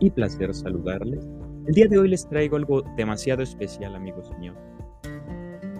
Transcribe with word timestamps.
y 0.00 0.10
placer 0.10 0.54
saludarles. 0.54 1.28
El 1.66 1.74
día 1.74 1.86
de 1.88 1.98
hoy 1.98 2.08
les 2.08 2.28
traigo 2.28 2.56
algo 2.56 2.82
demasiado 2.96 3.42
especial, 3.42 3.94
amigos 3.94 4.30
míos. 4.38 4.56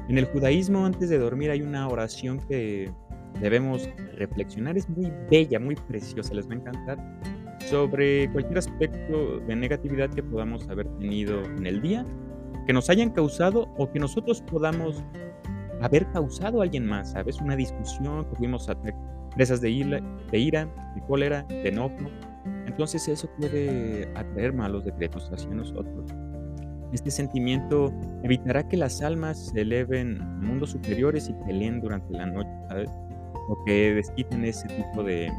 En 0.08 0.18
el 0.18 0.24
judaísmo, 0.26 0.86
antes 0.86 1.08
de 1.08 1.18
dormir, 1.18 1.50
hay 1.50 1.62
una 1.62 1.88
oración 1.88 2.38
que 2.48 2.92
debemos 3.40 3.88
reflexionar. 4.14 4.76
Es 4.76 4.88
muy 4.88 5.12
bella, 5.30 5.58
muy 5.58 5.74
preciosa, 5.74 6.34
les 6.34 6.48
va 6.48 6.52
a 6.52 6.56
encantar. 6.56 7.20
Sobre 7.60 8.30
cualquier 8.32 8.58
aspecto 8.58 9.40
de 9.40 9.56
negatividad 9.56 10.10
que 10.10 10.22
podamos 10.22 10.68
haber 10.68 10.86
tenido 10.98 11.42
en 11.44 11.66
el 11.66 11.82
día, 11.82 12.04
que 12.66 12.72
nos 12.72 12.90
hayan 12.90 13.10
causado 13.10 13.68
o 13.76 13.90
que 13.90 13.98
nosotros 13.98 14.42
podamos 14.42 15.02
haber 15.80 16.06
causado 16.12 16.60
a 16.60 16.64
alguien 16.64 16.86
más, 16.86 17.12
¿sabes? 17.12 17.40
Una 17.40 17.56
discusión, 17.56 18.24
que 18.26 18.36
fuimos 18.36 18.68
a 18.68 18.76
presas 19.34 19.60
de 19.60 19.70
ira, 19.70 20.00
de 20.30 20.38
ira, 20.38 20.66
de 20.94 21.02
cólera, 21.02 21.42
de 21.44 21.68
enojo. 21.68 22.10
Entonces 22.76 23.08
eso 23.08 23.26
puede 23.38 24.06
atraer 24.14 24.52
malos 24.52 24.84
decretos 24.84 25.30
hacia 25.32 25.48
nosotros. 25.48 26.12
Este 26.92 27.10
sentimiento 27.10 27.90
evitará 28.22 28.68
que 28.68 28.76
las 28.76 29.00
almas 29.00 29.46
se 29.46 29.62
eleven 29.62 30.20
a 30.20 30.26
mundos 30.42 30.72
superiores 30.72 31.30
y 31.30 31.32
peleen 31.46 31.80
durante 31.80 32.12
la 32.12 32.26
noche, 32.26 32.50
¿sabes? 32.68 32.90
O 33.48 33.64
que 33.64 33.94
desquiten 33.94 34.44
ese 34.44 34.68
tipo 34.68 35.02
de, 35.02 35.32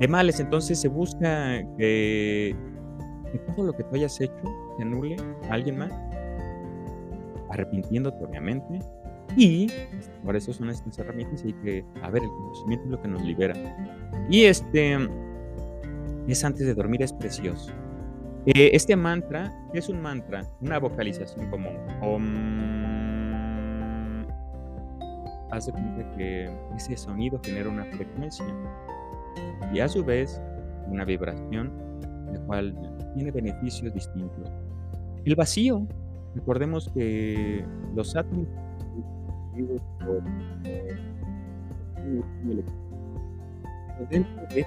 de 0.00 0.08
males. 0.08 0.38
Entonces 0.38 0.78
se 0.78 0.88
busca 0.88 1.62
que, 1.78 2.54
que 3.32 3.38
todo 3.54 3.68
lo 3.68 3.72
que 3.72 3.82
tú 3.84 3.94
hayas 3.94 4.20
hecho 4.20 4.44
se 4.76 4.82
anule 4.82 5.16
a 5.48 5.54
alguien 5.54 5.78
más, 5.78 5.92
arrepintiéndote 7.48 8.22
obviamente, 8.22 8.80
y 9.34 9.66
por 10.22 10.36
eso 10.36 10.52
son 10.52 10.68
estas 10.68 10.98
herramientas 10.98 11.42
y 11.42 11.54
que, 11.54 11.82
a 12.02 12.10
ver, 12.10 12.22
el 12.22 12.28
conocimiento 12.28 12.84
es 12.84 12.90
lo 12.90 13.00
que 13.00 13.08
nos 13.08 13.22
libera. 13.22 13.54
Y 14.28 14.42
este 14.42 14.98
es 16.28 16.44
antes 16.44 16.66
de 16.66 16.74
dormir, 16.74 17.02
es 17.02 17.12
precioso. 17.12 17.72
Eh, 18.46 18.70
este 18.72 18.96
mantra 18.96 19.52
es 19.72 19.88
un 19.88 20.00
mantra, 20.00 20.42
una 20.60 20.78
vocalización 20.78 21.48
común. 21.50 21.76
Om, 22.00 23.22
cuenta 25.48 26.16
que 26.16 26.50
ese 26.76 26.96
sonido 26.96 27.40
genera 27.44 27.68
una 27.68 27.84
frecuencia 27.84 28.46
y 29.72 29.80
a 29.80 29.88
su 29.88 30.04
vez 30.04 30.40
una 30.88 31.04
vibración, 31.04 31.72
la 32.32 32.40
cual 32.46 32.74
tiene 33.14 33.30
beneficios 33.30 33.92
distintos. 33.94 34.50
El 35.24 35.36
vacío, 35.36 35.86
recordemos 36.34 36.90
que 36.94 37.64
los 37.94 38.16
átomos 38.16 38.46
dentro 44.10 44.46
de 44.48 44.66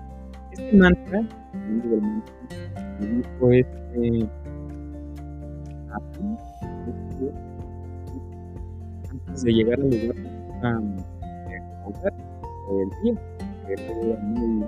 este 0.51 0.77
mantra, 0.77 1.21
dijo 2.99 3.51
este 3.51 4.29
antes 9.09 9.43
de 9.43 9.51
llegar 9.53 9.79
al 9.79 9.89
lugar 9.89 10.15
hogar 11.85 12.13
el 12.69 12.89
día, 13.03 13.15
que 13.67 13.73
era 13.73 14.19
muy 14.21 14.65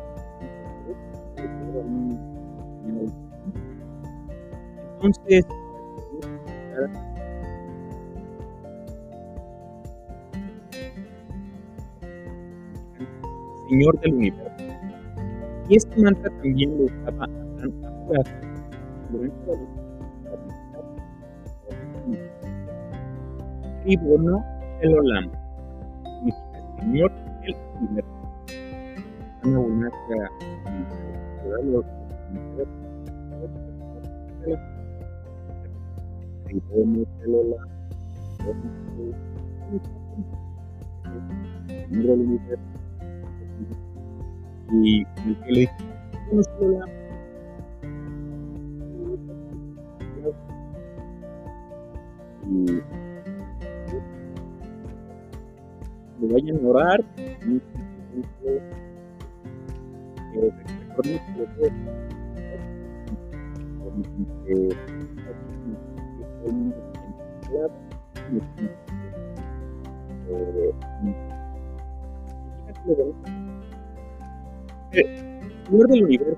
entonces 4.96 5.46
Señor 13.70 14.00
del 14.02 14.14
universo. 14.14 14.53
Y 15.70 15.78
este 15.78 16.02
mantra 16.02 16.30
también 16.42 16.78
lo 16.78 16.86
usaba 16.86 17.28
Tribuno 23.84 24.44
el 24.82 24.94
Olam, 24.98 25.32
significa 26.04 26.78
Señor 26.80 27.12
del 27.44 27.56
universo. 27.80 28.14
Tribuno 36.46 37.06
el 41.92 42.10
universo 42.10 42.83
y 44.74 45.06
el 45.28 45.40
que 45.44 45.52
le 45.52 45.70
y 52.46 52.82
me 56.20 56.34
vayan 56.34 56.66
a 56.66 56.68
orar. 56.70 57.00
recuerden 72.86 73.53
que 74.94 75.02
Señor 75.70 75.88
del 75.88 76.04
universo. 76.04 76.38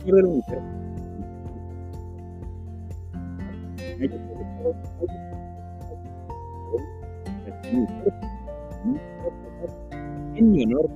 Señor 0.00 0.16
del 0.16 0.26
universo. 0.26 0.62
En 10.36 10.50
mi 10.50 10.64
honor, 10.64 10.90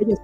ella 0.00 0.16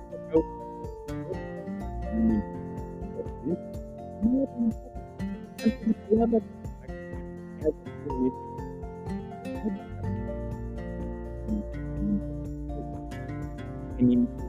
minimizar 13.99 14.47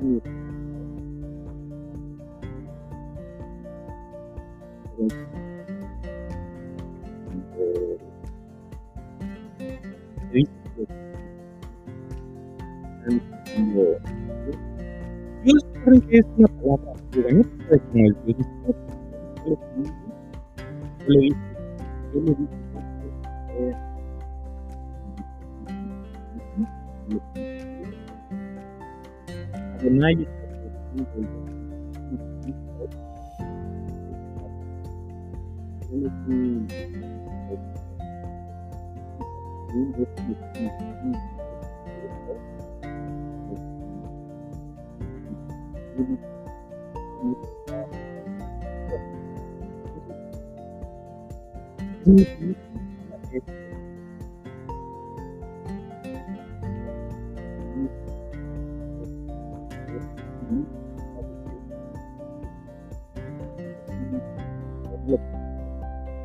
Thank 0.00 0.24
you. 0.26 0.61
gente. 4.98 5.16
E 15.44 15.52
os 15.52 15.62
isso 16.10 16.30
na 16.38 16.48
palavra 16.48 16.92
antiga 16.92 17.28
é 17.28 17.34
muito 17.34 17.64
frequente, 17.66 18.16
mas 18.26 18.36
eu 22.14 22.20
não 22.22 22.36
sei 23.46 23.92
Adonai 29.82 30.14
Look. 35.92 36.08